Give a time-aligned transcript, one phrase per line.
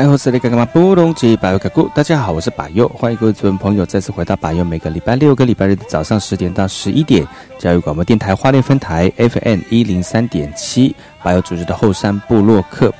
[0.00, 7.22] 爱好斯里格格玛布隆吉百佑卡古，大家好，我是百佑，欢迎各位主持朋友再次回到百佑，每个礼拜六跟礼拜日的早上十点到十一点，
[7.58, 12.90] 教育广播电台花莲分台 FM 一零三点七，百佑组织的后山部落客。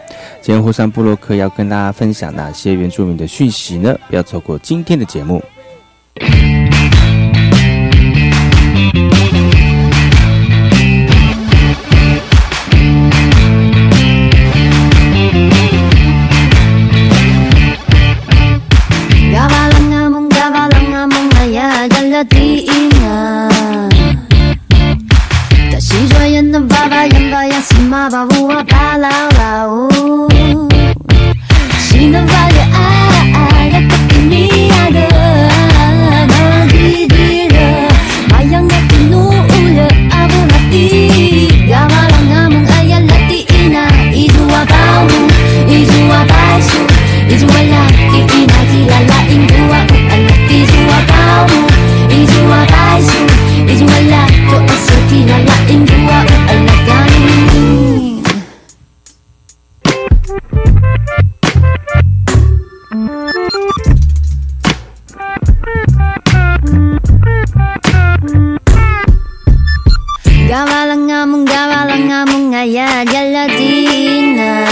[0.42, 3.96] 今天后山部落客要跟大家分享哪些原住民的讯息呢？
[4.10, 5.42] 不要错过今天的节目。
[27.90, 29.99] ma ba woo ba la la.
[70.50, 74.66] Gawalang ngamong, gawalang ngamong ngaya galatina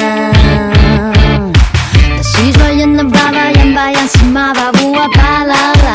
[2.18, 5.87] Kasiro yan na babayan bayan si mababuwa palala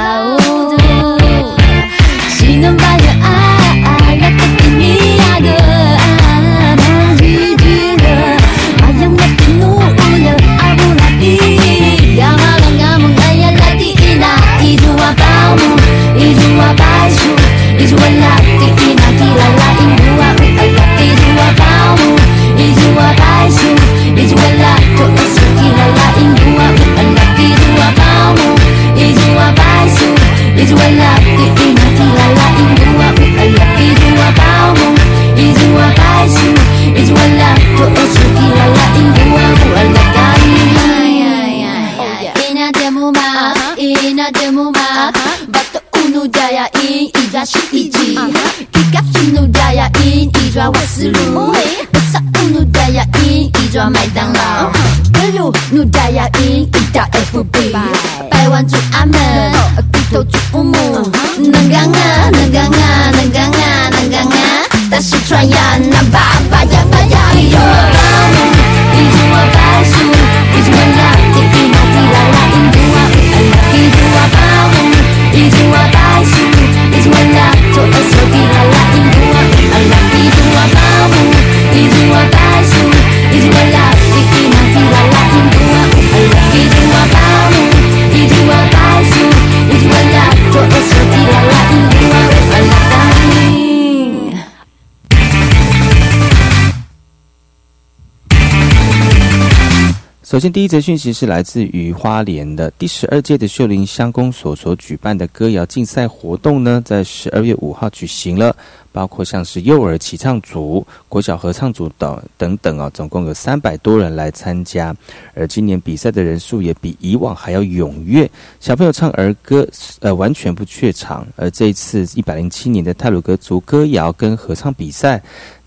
[100.44, 108.54] 先，第一则讯息是来自于花莲的第十二届的秀林乡公所所举办的歌谣竞赛活动呢，在十二月五号举行了。
[108.92, 114.96] 包括像是幼儿齐唱组、国小合唱组等等等啊，总共有三百多人来参加。
[115.34, 118.30] 而今年比赛的人数也比以往还要踊跃，
[118.60, 119.68] 小朋友唱儿歌，
[120.02, 121.26] 呃，完全不怯场。
[121.36, 125.20] 而这一次一百零七年的泰鲁格族歌谣跟合唱比赛，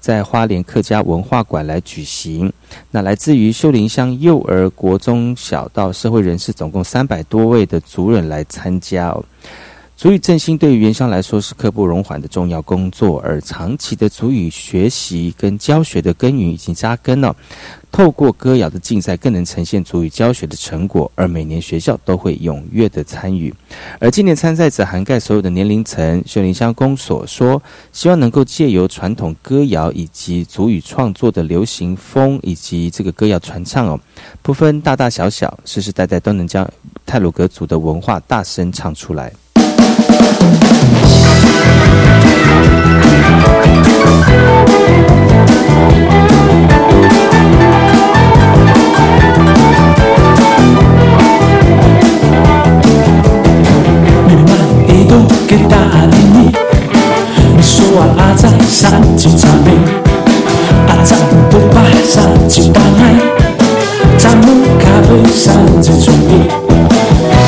[0.06, 2.52] 在花莲客家文化馆来举行。
[2.92, 9.24] 那来自于秀林乡幼儿、国中小到社会人士，总共三百多位的族人来参加哦。
[9.96, 17.34] 足语振兴对于原乡来说是刻不容缓的重要工作，而长期的足语学习跟教学的耕耘已经扎根了。
[17.90, 23.54] 透过歌谣的竞赛，更能呈现足语教学的成果，而每年学校都会踊跃的参与。
[23.98, 26.22] 而今年参赛者涵盖所有的年龄层。
[26.26, 33.98] 秀林乡公所说，希望能够借由传统歌谣以及足语创作的流行风，以及这个歌谣传唱哦，
[34.42, 36.70] 不分大大小小，世世代代都能将
[37.06, 39.32] 泰鲁格族的文化大声唱出来。
[55.46, 56.50] kita ini
[57.54, 59.76] Misua aja saji jame
[60.90, 61.16] Aja
[61.50, 63.16] tumpah saji tangan.
[64.18, 66.40] Jamu kabe saji cumi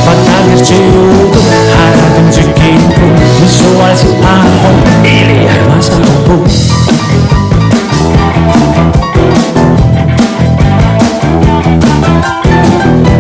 [0.05, 1.35] 바닥을 지우고
[1.73, 3.01] 하나는 지키고
[3.41, 5.93] 무서워하지 않고 이리 와서
[6.27, 6.45] 보고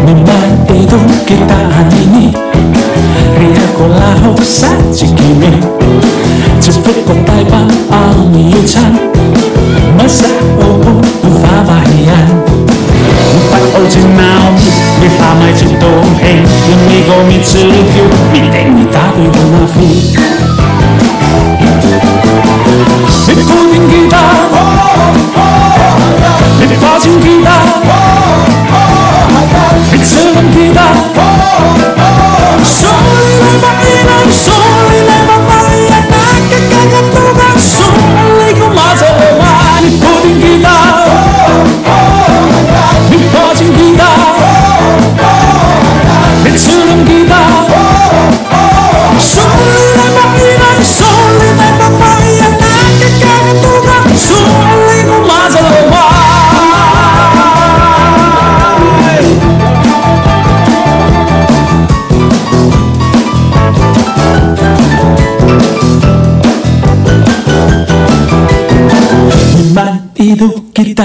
[0.08, 0.96] Memang itu
[1.28, 2.32] kita hari ini
[3.36, 5.60] Riakulah usah jikimi
[6.58, 8.92] Cepet kontai bang almi ucan.
[9.96, 10.28] Masa
[10.60, 11.00] umum
[11.40, 12.18] bahaya
[13.52, 14.52] Bắt ô chừng nào?
[15.02, 16.36] Biết pha mai chừng tố hèn
[16.68, 17.60] Nhưng mi gò mi chữ
[17.94, 20.18] kêu Mi tên mi ta với hồ na phi
[23.28, 24.34] Biết cô tình kỳ ta.
[26.60, 27.64] Biết pha chừng kỳ ta.
[29.92, 30.94] Biết sơ lắm kỳ ta.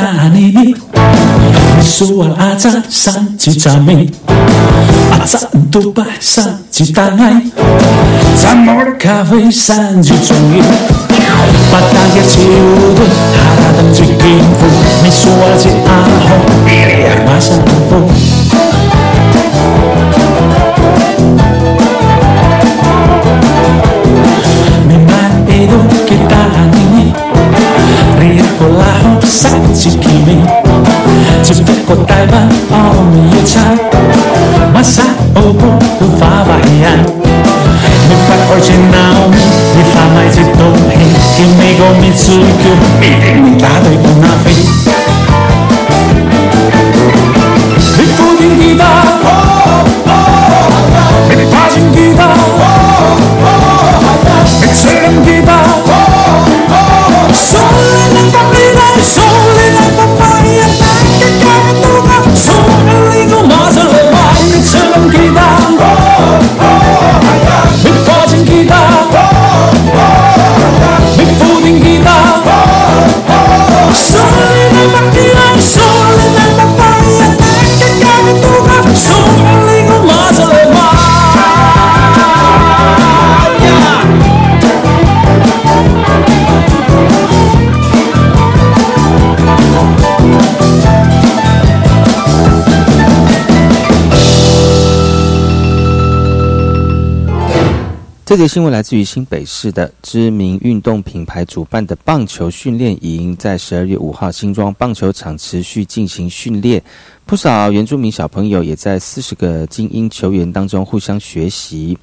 [0.03, 0.75] Kita ini
[1.79, 4.11] Soal aja sanji jami
[5.15, 7.47] Aja untuk bahasa citangai
[8.35, 10.59] Zamor kafe sanji jongi
[11.71, 14.67] Patagir ciudu Haradang jikinku
[15.07, 18.32] Misual si aho Pilih masa lampu
[31.87, 33.61] của Đài Loan Oh yeah cha
[34.73, 35.03] Masa
[35.39, 37.03] obo của phá vải ăn
[38.09, 39.13] Mình bắt original
[39.75, 43.61] Mình phá mai dịch đông hình Khi mê gồm mình sư cứu Mình định mình
[43.61, 44.53] đá đời của na phi
[47.97, 49.03] Mình phụ tình kỳ ta
[51.29, 52.35] Mình phá trình kỳ ta
[54.61, 55.63] Mình xây em kỳ ta
[57.33, 59.42] Sao lên nâng tâm lý đại sâu
[98.33, 106.81] 这则新闻来自于新北市的知名运动品牌主办的棒球训练营，在十二月五号新庄棒球场持续进行训练，
[107.27, 111.95] 不少原住民小朋友也在四十个精英球员当中互相学习。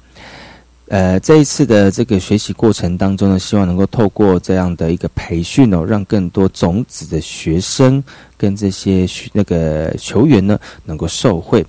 [0.87, 8.01] 呃，这一次的这个学习过程当中呢，希望能够透过这样的一个培训哦，让更多种子的学生
[8.37, 11.65] 跟这些那个球员呢，能够受惠。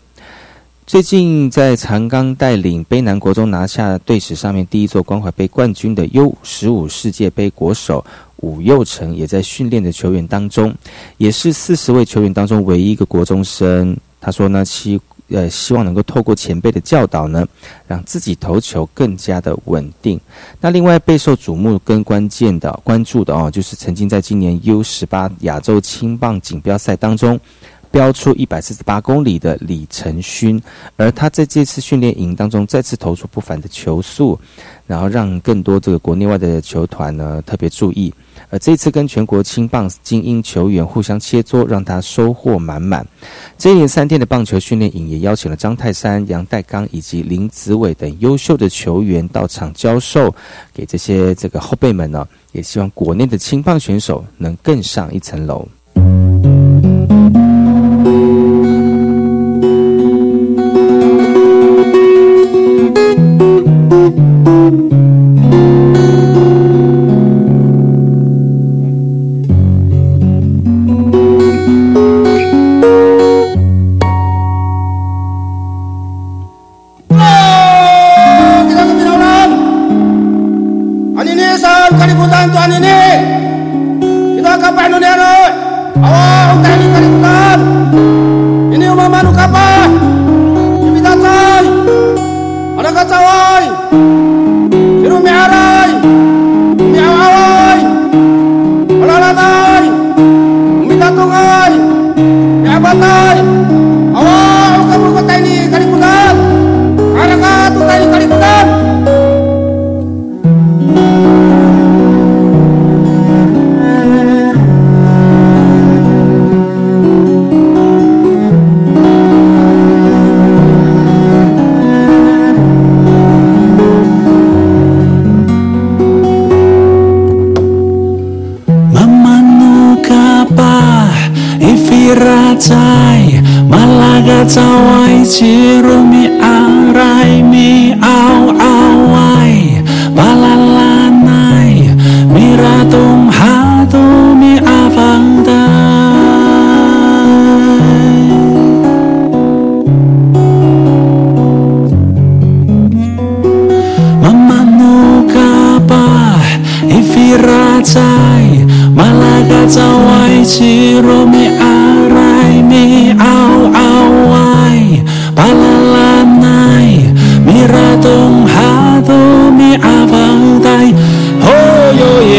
[0.85, 8.05] 最近在长冈带领卑南国中拿下队史上面第一座关怀杯冠军的 U 十五世界杯国手
[8.39, 10.75] 武佑成，也在训练的球员当中，
[11.19, 13.97] 也是四十位球员当中唯一一个国中生。
[14.21, 17.47] 他说呢，希呃希望能够透过前辈的教导呢，
[17.87, 20.21] 让自己投球更加的稳定。
[20.61, 27.39] 那另外备受瞩目跟关键的关注的哦，就是曾经在今年 U 十八亚洲青棒锦标赛当中。
[27.93, 30.61] 标出一百四十八公里的李承勋，
[30.97, 34.37] 而他在这次训练营当中再次投出不凡的球速，
[34.87, 38.13] 然后让更多这个国内外的球团呢特别注意。
[38.49, 43.07] 而这次跟全国青棒精英球员互相切磋，让他收获满满。
[43.57, 50.35] 这一连三天的棒球训练营也邀请了张泰山、杨代刚以及林子伟等优秀的球员到场教授，
[50.73, 55.67] 给这些这个后辈们呢，也希望国内的青棒选手能更上一层楼。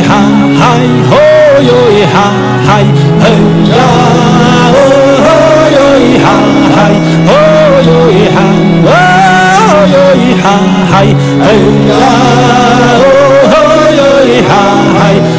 [0.08, 0.12] 嗨！
[1.12, 1.16] 哦
[1.64, 1.72] 哟！
[2.14, 2.16] 嗨！
[2.66, 2.70] 嗨
[3.22, 3.26] 嘿
[3.70, 3.76] 呀，
[4.74, 4.78] 哦
[5.72, 6.26] 哟咿哈
[6.76, 6.78] 嗨。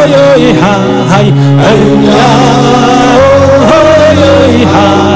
[0.08, 0.64] 哟咿哈
[1.10, 1.14] 嗨，
[1.62, 1.66] 嘿
[2.18, 2.20] 呀，
[4.68, 5.07] behind.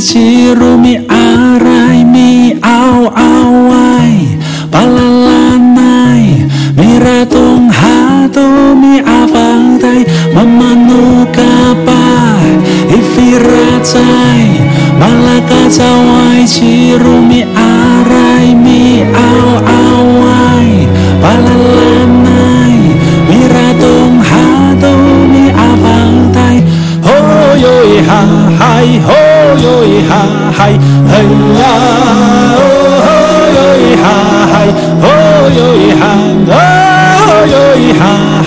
[0.00, 1.09] 吉罗米。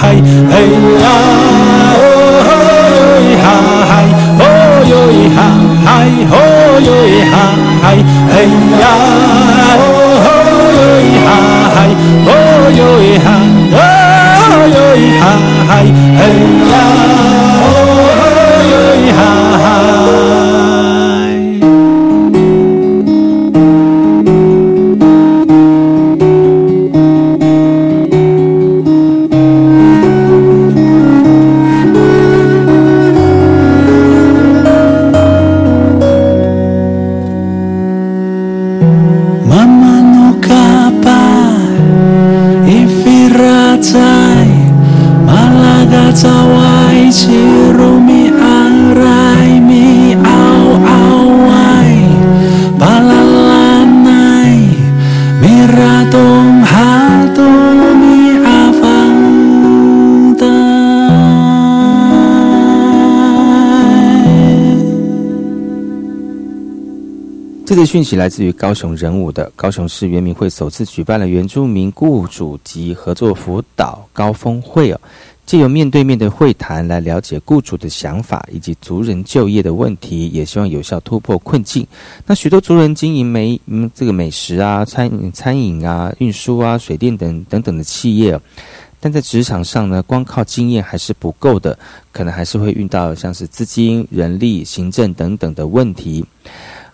[0.04, 0.18] hay
[0.52, 0.72] hey
[1.04, 1.16] ha
[2.04, 3.56] hoy ha
[3.92, 4.10] hay
[4.48, 5.48] hoy hoy ha
[5.86, 7.46] hay hoy hoy ha
[7.84, 8.00] hay
[8.34, 8.50] hey
[8.82, 8.94] ha
[9.84, 11.40] hoy ha
[11.76, 11.92] hay
[12.36, 13.38] hoy hoy ha
[13.80, 15.34] hoy hoy ha
[15.70, 15.88] hay
[16.20, 16.38] hey
[16.72, 17.03] ha
[67.94, 75.00] 讯息来自于高雄人武的高雄市原民会首次举办了原住民雇主及合作辅导高峰会哦，
[75.46, 81.86] 借由面对面的会谈来了解雇主的想法以及族人就业的问题，也希望有效突破困境。
[82.26, 88.40] 那许多族人经营美嗯这个美食啊、餐饮餐饮啊、运输啊、水电等等等的企业。
[89.00, 91.78] 但在职场上呢，光靠经验还是不够的，
[92.12, 96.26] 可能还是会遇到像是资金、人力、行政等等的问题。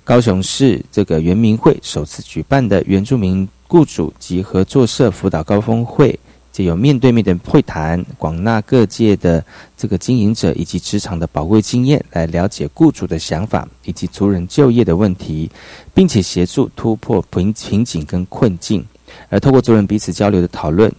[0.09, 6.19] 高雄市这个原民会首次举办的原住民雇主及合作社辅导高峰会，
[6.51, 9.45] 就有面对面的会谈，广纳各界的
[9.77, 15.47] 这个经营者以及职场的宝贵经验，来了解雇主的想法以及族人就业的问题，
[15.93, 18.83] 并且协助突破瓶瓶颈跟困境。
[19.29, 20.91] 而透过族人彼此交流的讨论，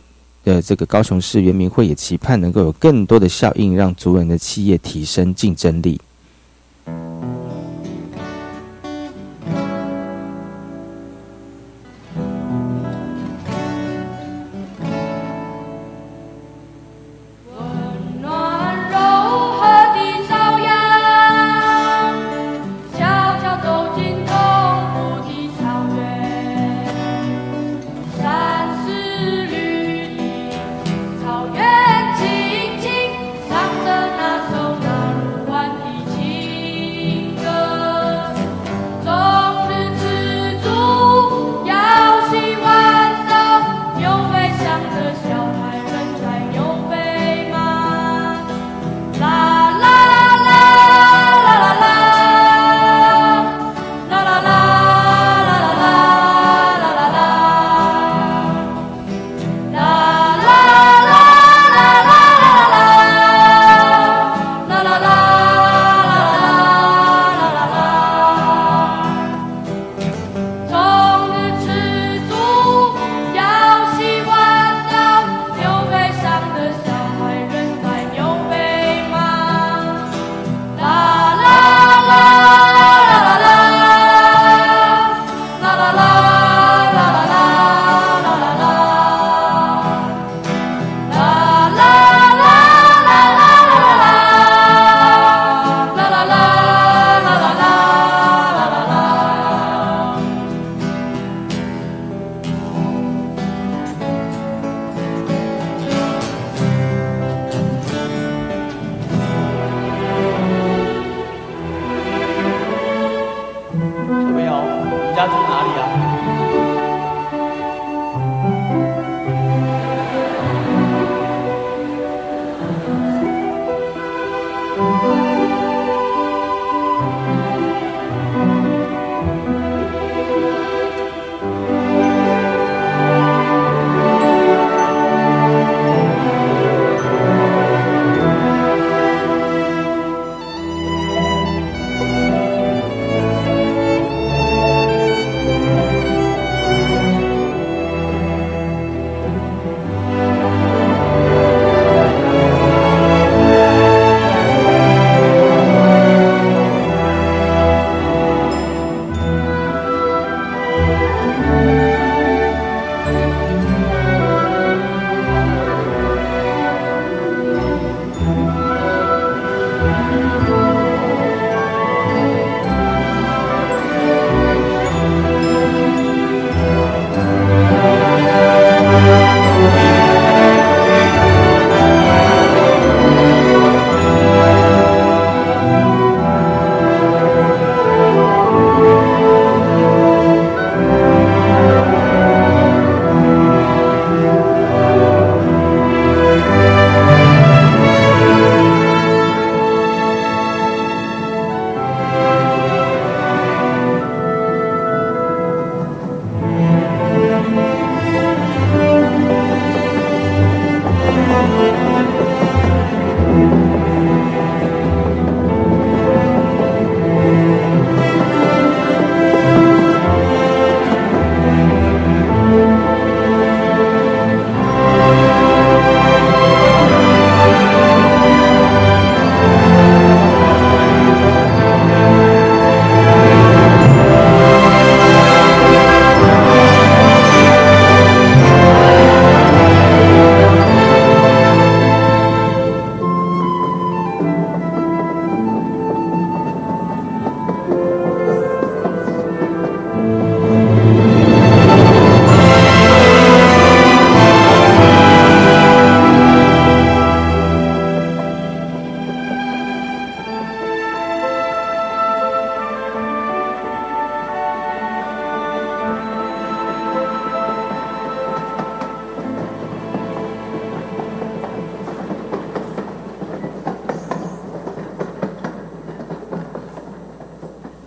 [0.44, 6.00] 呃，这个高雄市原民会也期盼能够有更多的效应，让族人的企业提升竞争力。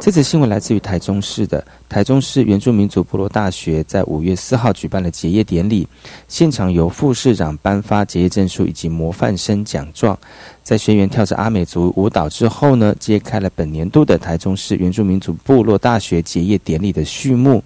[0.03, 5.87] 这则新闻来自于台中市的台中市原住民族部落大学，在五月四号举办了结业典礼，
[6.27, 10.19] 现场由副市长颁发结业证书以及模范生奖状。
[10.61, 17.63] 在学员跳着阿美族舞蹈之后呢，揭开了本年度的台中市原住民族部落大学结业典礼的序幕。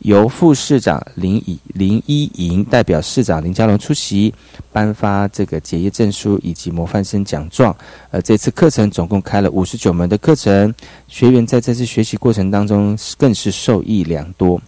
[0.00, 4.34] 由副市长林以林依莹代表市长林佳龙出席，
[4.72, 7.74] 颁发这个结业证书以及模范生奖状。
[8.10, 10.74] 而这次课程总共开了五十九门的课程，
[11.08, 14.60] 学员在这次学习过程当中更是受益良多。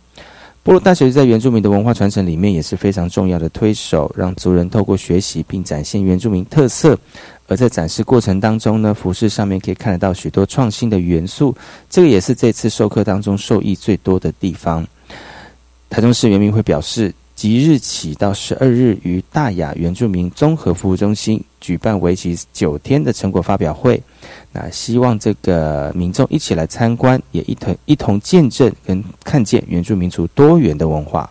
[0.65, 6.97] 波罗大学在原住民的文化传承里面也是非常重要的推手，让族人透过学习并展现原住民特色。
[7.49, 11.55] 而在展示过程当中呢，服饰上面可以看得到许多创新的元素，
[11.91, 14.87] 这个也是这次授课当中受益最多的地方。
[15.91, 24.01] 台中市原民会表示，即日起到十二日，于大雅原住民综合服务中心举办为期九天的成果发表会。
[24.53, 31.31] 那希望这个民众一起来参观，也一同一同见证跟看见原住民族多元的文化。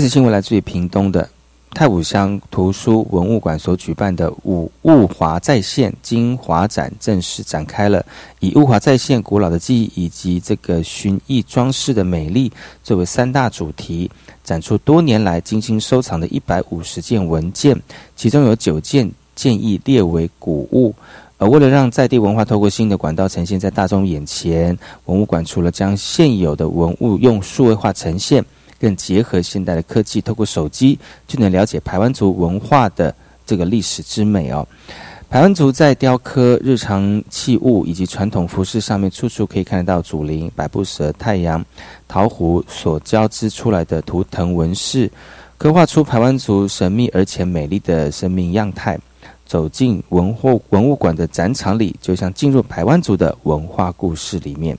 [0.00, 1.28] 这次新闻来自于屏东的
[1.74, 8.02] 太武乡图书文物馆所举办的五物华在线”精华展正式展开了，
[8.38, 12.50] 以物华在线古老的记忆以及这个寻艺装饰的美丽
[12.82, 14.10] 作为三大主题，
[14.42, 17.78] 展出多年来精心收藏的一百五十件文件，
[18.16, 20.94] 其中有九件建议列为古物。
[21.36, 28.42] 而为了让在地文化透过新的管道呈现在大众眼前，文物馆除了将现有的文物用数位化呈现。
[28.80, 33.14] 更结合现代的科技，透过手机就能了解排湾族文化的
[33.44, 34.66] 这个历史之美哦。
[35.28, 41.64] 排湾族在雕刻、日常器物以及传统服饰上面，处处可以看得到祖灵、百步蛇、太阳、
[42.08, 45.08] 桃湖所交织出来的图腾纹饰，
[45.56, 48.98] 刻画出排湾族神秘而且美丽的生命样态。
[49.46, 54.78] 走进文化文物馆的展场里，就像进入排湾族的文化故事里面。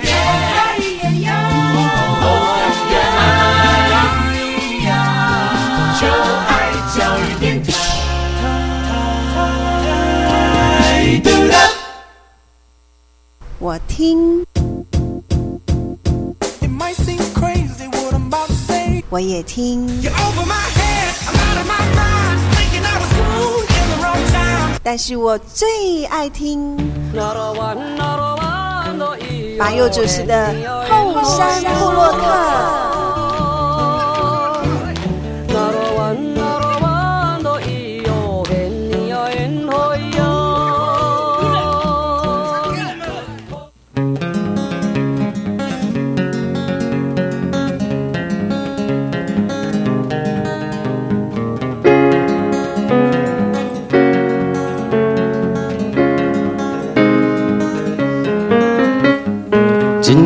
[23.21, 24.79] Wrong in the wrong time.
[24.81, 26.75] 但是我最爱听
[29.59, 30.55] 马佑主持的
[30.89, 32.80] 后山部落客。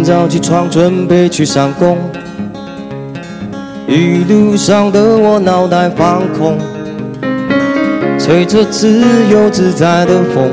[0.06, 1.98] 早起床准备去上工，
[3.88, 6.60] 一路上的我脑袋放空，
[8.20, 10.52] 吹着自由自在的风，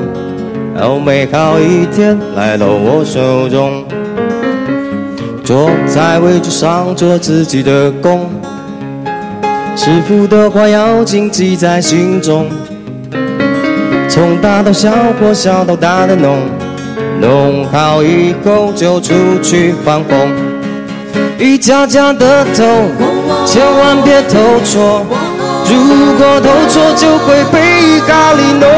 [0.75, 3.85] 好美好一天来到我手中。
[5.45, 8.31] 坐在位置上做自己的工，
[9.77, 12.47] 师傅的话要谨记在心中，
[14.09, 16.39] 从大到小或小到大的弄。
[17.23, 20.29] 弄好以后就出去放风，
[21.39, 22.65] 一家家的头，
[23.47, 25.07] 千万别投错。
[25.65, 25.77] 如
[26.19, 28.69] 果投错就会被咖喱弄。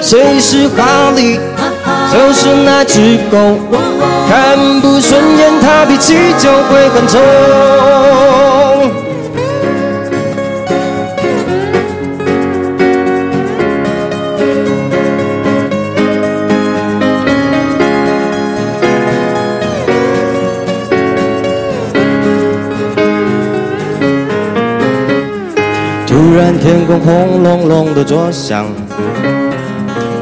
[0.00, 1.40] 谁是咖喱？
[2.12, 3.36] 就是那只狗，
[4.28, 7.20] 看不顺眼它脾气就会很冲。
[26.36, 28.66] 突然天空轰隆隆的作响，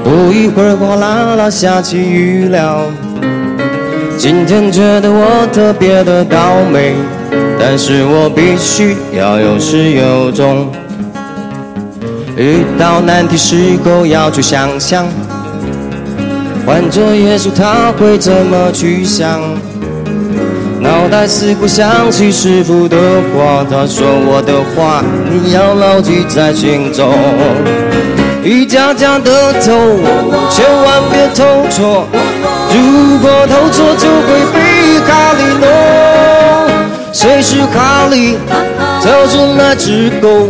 [0.04, 2.86] 不一会儿哗啦啦下起雨了。
[4.16, 6.94] 今天觉得我特别的倒霉，
[7.58, 10.70] 但是我必须要有始有终。
[12.36, 15.08] 遇到难题时候要去想想，
[16.64, 19.40] 换做耶稣他会怎么去想？
[20.94, 22.96] 脑袋似乎想起师傅的
[23.34, 27.12] 话，他说我的话你要牢记在心中。
[28.44, 29.72] 一家家的头，
[30.48, 32.06] 千万别偷错，
[32.70, 35.66] 如果偷错就会被卡里弄。
[37.12, 38.36] 谁是咖喱？
[39.02, 40.48] 就是那只狗，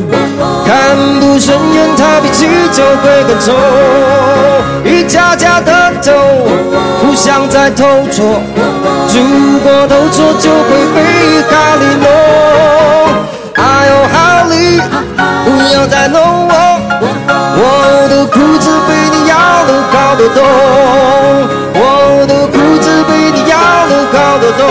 [0.66, 3.54] 看不顺眼它脾气就会更冲。
[4.84, 5.72] 一家家的
[6.02, 6.12] 头，
[7.00, 8.42] 不想再偷错，
[9.16, 9.20] 如
[9.60, 10.98] 果投错就会被
[11.48, 12.06] 咖喱弄。
[13.54, 14.52] 哎呦，哈利，
[15.44, 16.52] 不要再弄我，
[17.56, 17.62] 我
[18.08, 20.26] 的裤子被你咬了好多。
[20.34, 20.42] 洞，
[21.74, 21.78] 我
[22.26, 24.42] 的裤子被你咬了好多。
[24.58, 24.62] 洞，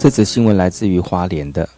[0.00, 1.68] 这则新闻来自于花莲的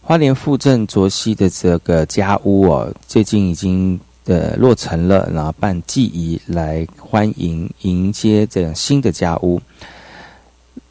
[0.00, 9.60] 花莲富镇卓溪的这个家屋哦，最近已经呃落成了，然后办祭仪来欢迎迎接这样新的家屋。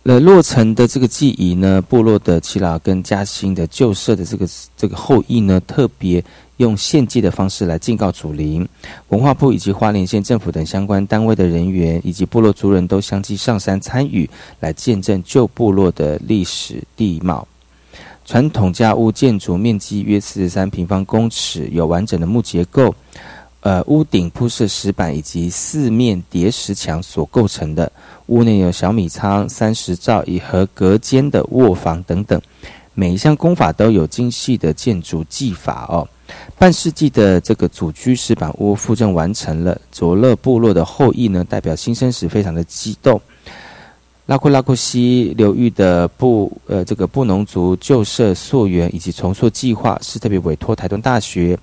[0.03, 6.23] 呃，落成的这个祭仪呢，部落的耆老跟嘉兴的旧社的这个这个后裔呢，特别
[6.57, 8.67] 用献祭的方式来敬告祖灵。
[9.09, 14.29] 文化部以及花莲县政府等相关单位的人员以及部落族人都相继上山参与，
[14.59, 17.47] 来见证旧部落的历史地貌。
[18.25, 22.95] 传统家屋建筑面积约四十三平方公尺，有完整的木结构，
[23.59, 27.91] 呃，屋顶铺设石板以及四面叠石墙所构成的。
[28.25, 32.41] 屋内有小米仓、三十灶以和隔间的卧房等等，
[32.95, 36.07] 每一项工法都有精细的建筑技法哦。
[36.57, 43.21] 半世纪的这个祖居石板屋复正完成了，卓勒部落的后裔呢，代表新生时非常的激动。
[44.25, 51.55] 拉库拉库西流域的布呃这个布农族旧社溯源以及重塑计划是特别委托台东大学，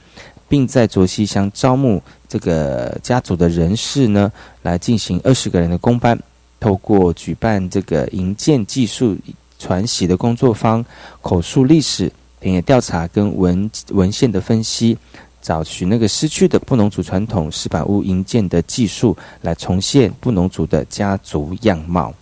[0.48, 4.30] 并在卓西乡招募这个家族的人士呢，
[4.62, 6.16] 来进行二十个人的工班。
[6.60, 9.16] 透过举办这个营建技术
[9.62, 10.84] 传习的工作方
[11.20, 12.10] 口述历史，
[12.40, 14.98] 田野调查跟文文献的分析，
[15.40, 22.12] 找寻那个失去的布农族传统石板屋营建的技术，来重现布农族的家族样貌。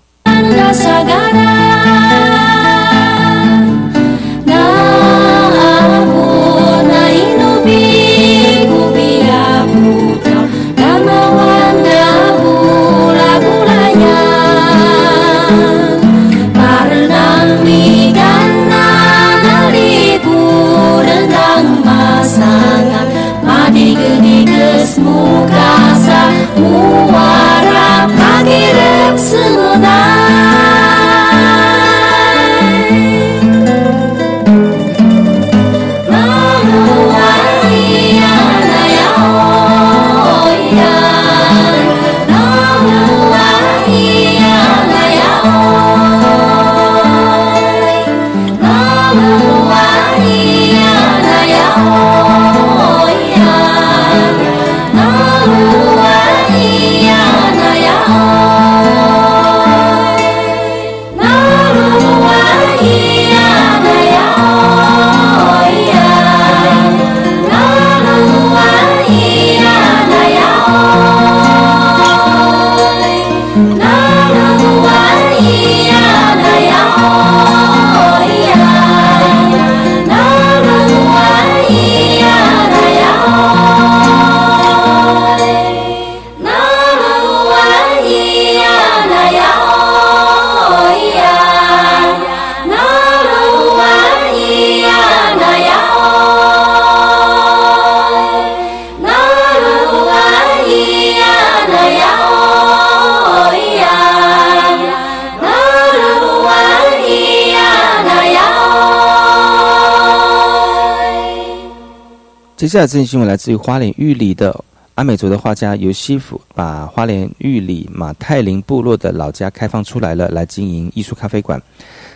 [112.70, 114.64] 接下来这件新闻来自于花莲玉里的
[114.94, 121.60] 阿美族的画家尤西夫，把花莲玉里马太林部落的老家开放出来了，来经营艺术咖啡馆。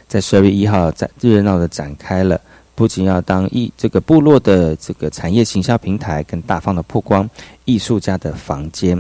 [0.07, 2.41] 在十二月一号，在热闹的展开了，
[2.77, 7.29] 不仅要当艺这个部落的这个产业行销平台，更大方的曝光
[7.65, 8.97] 艺术家的房间。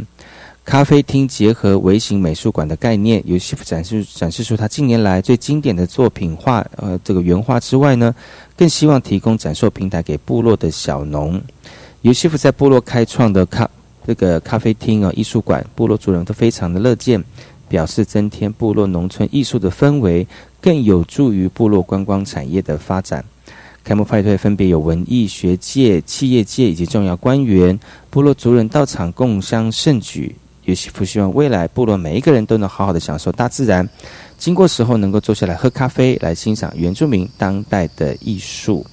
[0.64, 8.14] 咖啡厅结合微型美术馆的概念，由西夫展示展示出他近年来最经典的作品画，呃，这个原画之外呢，
[8.56, 11.40] 更希望提供展售平台给部落的小农。
[12.00, 13.68] 尤西夫在部落开创的咖
[14.06, 17.22] 这个咖啡厅啊、艺术馆，部落族人都非常的乐见，
[17.68, 20.26] 表示增添部落农村艺术的氛围，
[20.62, 23.22] 更有助于部落观光产业的发展。
[23.84, 30.34] 开幕派对分别有文艺、学界、企业界以及重要官员、部落族人到场共襄盛举。
[30.65, 33.87] 尤西夫希望未来部落每一个人都能好好的享受大自然，
[34.37, 38.85] 经过时候能够坐下来喝咖啡，来欣赏原住民当代的艺术。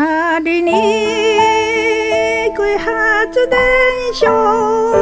[0.00, 0.70] ありに
[2.54, 3.58] くい発電
[4.14, 5.01] 所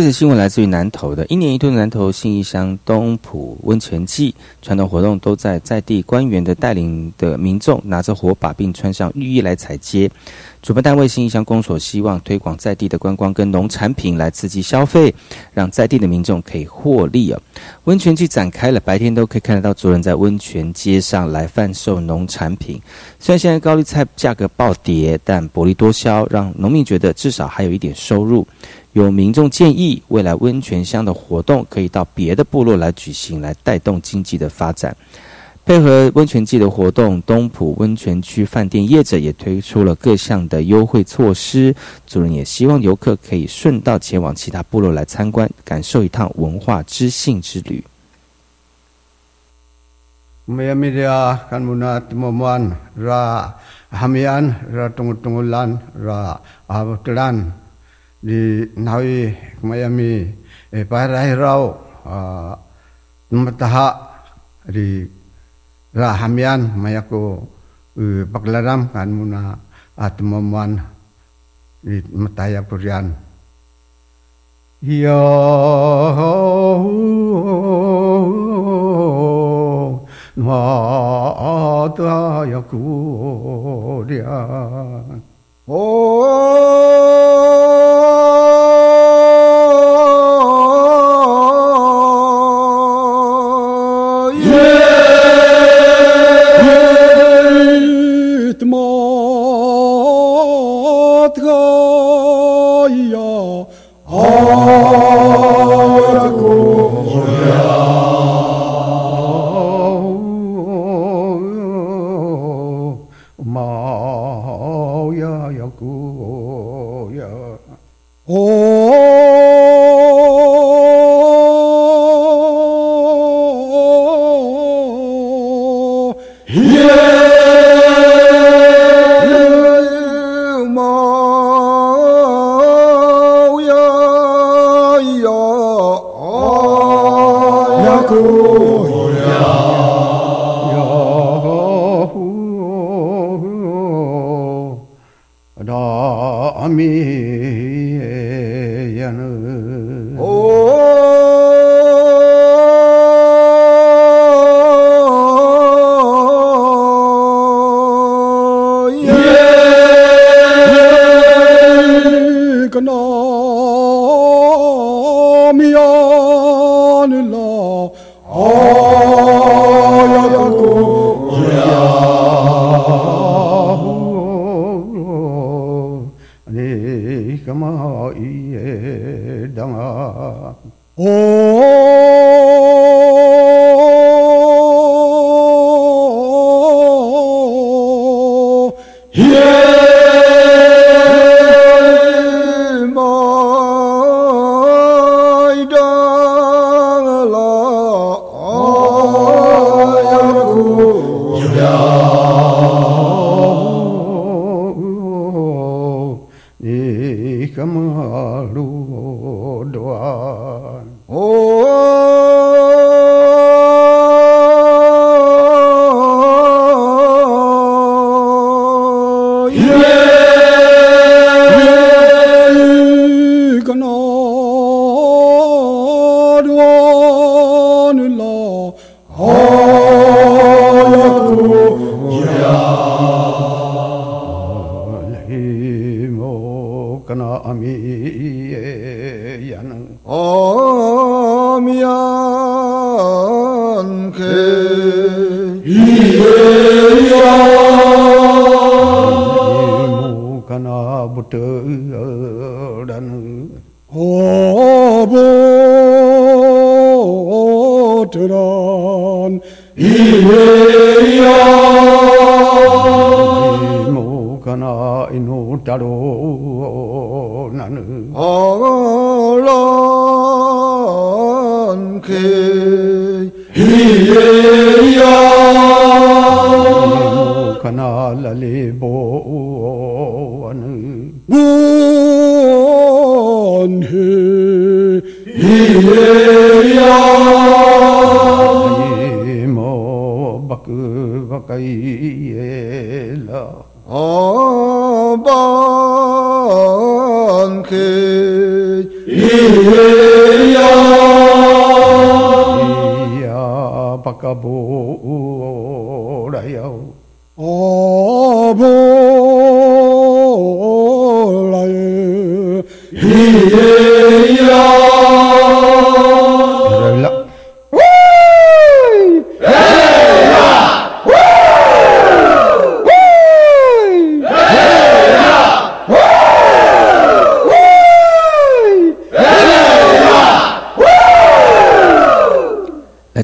[0.00, 10.10] 这则新闻来自于南投的，一年一度的南投信义乡东浦温泉季传统活动，都在在地官员的带领的民众拿着火把，并穿上浴衣来采街。
[10.62, 15.14] 主办单位信义乡公所希望推广在地的观光跟农产品来刺激消费，
[15.52, 17.38] 让在地的民众可以获利啊。
[17.84, 22.80] 温泉季展开了，白天都可以看得到族人在温泉街上来贩售农产品。
[23.18, 28.46] 虽然现在高丽菜价格暴跌，但薄利多销，让农民觉得至少还有一点收入。
[28.92, 34.94] 有民众建议，未来温泉乡的活动可以到别的部落来举行，来带动经济的发展。
[35.64, 41.72] 配合温泉季的活动，东浦温泉区饭店业者也推出了各项的优惠措施。
[42.06, 47.84] 主人也希望游客可以顺道前往其他部落来参观，感受一趟文化知性之旅。
[64.70, 65.10] di
[65.90, 66.38] raham
[66.78, 66.94] mayako may
[67.98, 69.58] e, uh, paglaram kan mo na
[69.98, 70.80] at ah, mamuan
[72.14, 73.12] mataya ko riyan.
[74.80, 75.20] Yo,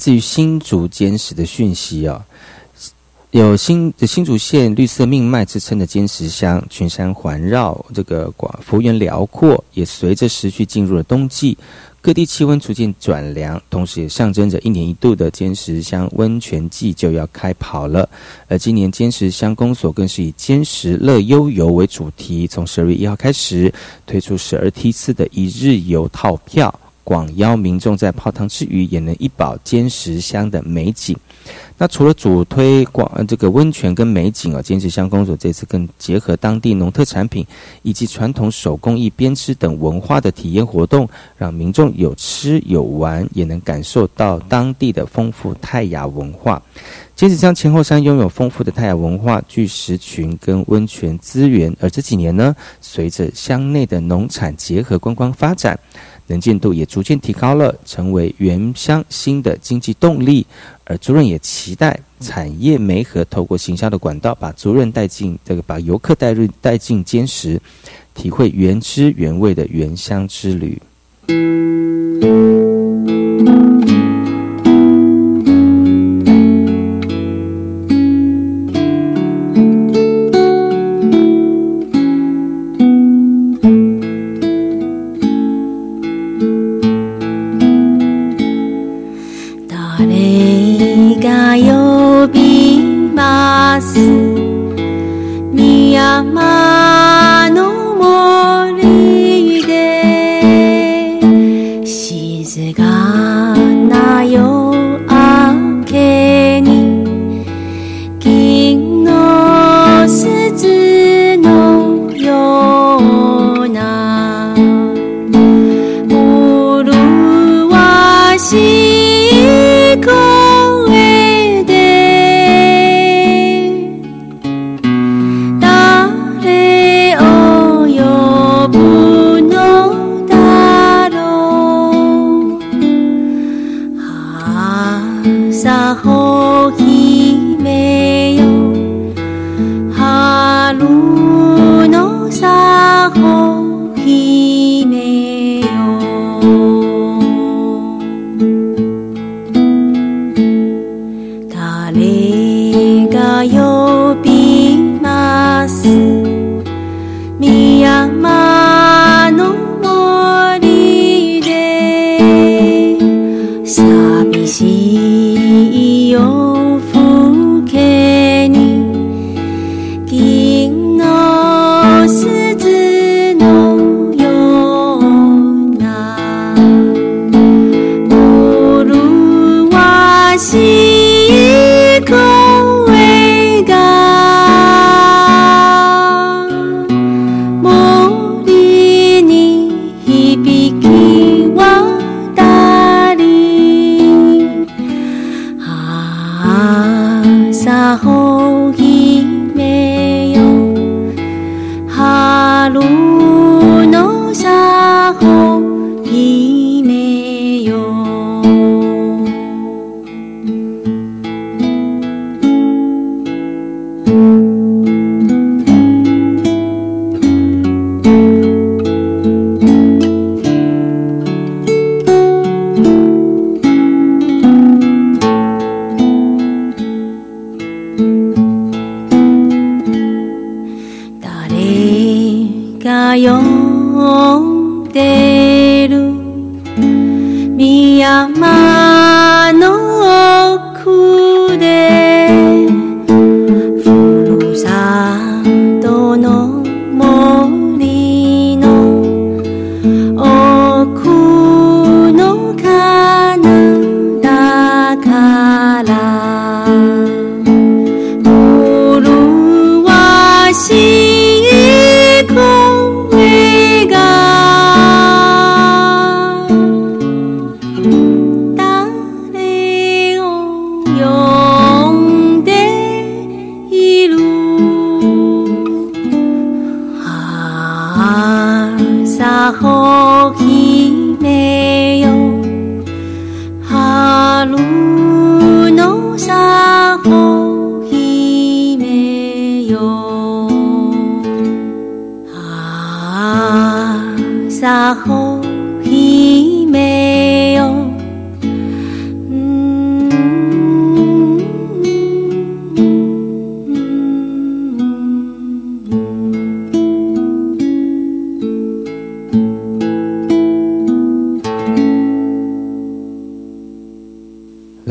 [0.07, 2.25] 自于新竹坚石的讯息哦，
[3.33, 11.59] 有新新竹县绿色命脉之称的坚石乡，群山环绕，这个广幅员辽阔，也随着时序进入了冬季，
[12.01, 18.09] 各地气温逐渐转凉，同时也象征着一年一度的坚石乡温泉季就要开跑了。
[18.47, 23.75] 而今年坚石乡公所更是以“坚石乐悠游”为主题，从十二月一号开始
[24.07, 26.73] 推出十二梯次的一日游套票。
[27.07, 31.17] 广邀民众在泡汤之余，也能一饱坚石乡的美景。
[31.79, 37.47] 那除了主推广这个温泉跟美景啊，坚石乡公所这次更结合当地农特产品
[37.83, 41.07] 以及传统手工艺编织等文化的体验活动，
[41.37, 46.63] 让民众有吃有玩，也能感受到当地的丰富泰雅文化。
[47.15, 55.79] 坚石乡前后山拥有丰富的泰雅文化、巨石群跟温泉资源，而这几年呢，随着乡内的农产结合观光发展。
[56.29, 60.45] 能见度也逐渐提高了，成为原乡新的经济动力。
[60.85, 67.61] 而族人也期期待产业媒合，透过行销的管道，把族人带进这个，把游客带入带进坚石，
[68.15, 70.81] 体会原汁原味的原乡之旅。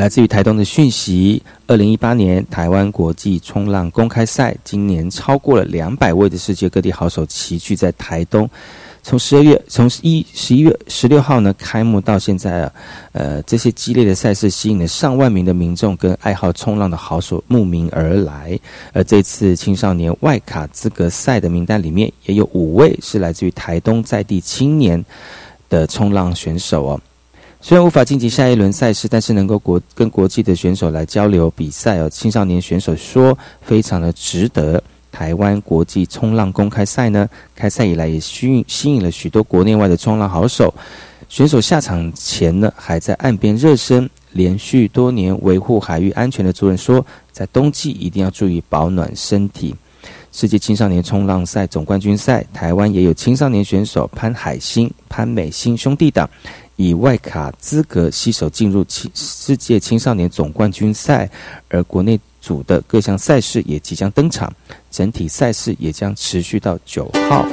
[0.06, 8.48] 来自于台东的讯息：二零一八年台湾国际冲浪公开赛，今年超过了两百位的世界各地好手齐聚在台东。
[9.02, 12.72] 从十二月，从一十一月十六号呢开幕到现在啊，
[13.14, 18.56] 呃，这些激烈的赛事吸引了上万名的民众跟爱好冲浪的好手慕名而来。
[18.92, 25.04] 而这次青少年外卡资格赛的名单里面，也有五位是来自于台东在地青年
[25.68, 27.00] 的冲浪选手哦。
[27.60, 34.82] 虽然无法晋级下一轮赛事，但是能够国跟国际的选手来交流比赛哦，青少年选手说非常的值得。
[35.10, 40.72] 台湾国际冲浪公开赛呢，开赛以来也吸引吸引了许多国内外的冲浪好手。
[41.28, 44.08] 选手下场前呢，还在岸边热身。
[44.32, 49.74] 连续多年维护海域安全的族人说，在冬季一定要注意保暖身体。
[50.36, 56.28] 世界青少年冲浪赛总冠军赛，台湾也有青少年选手潘海星、潘美欣兄弟党
[56.76, 61.26] 以外卡资格携手进入青世界青少年总冠军赛，
[61.70, 64.52] 而国内组的各项赛事也即将登场，
[64.90, 67.46] 整体赛事也将持续到九号。